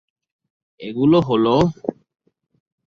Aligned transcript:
এগুলো 0.79 1.17
হলো- 1.21 1.57